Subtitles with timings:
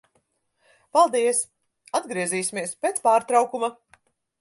[0.97, 1.43] Paldies.
[2.01, 3.75] Atgriezīsimies pēc pārtraukuma.